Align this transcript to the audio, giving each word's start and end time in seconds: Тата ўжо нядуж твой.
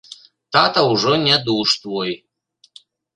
Тата 0.55 0.81
ўжо 0.91 1.11
нядуж 1.25 1.75
твой. 1.83 2.11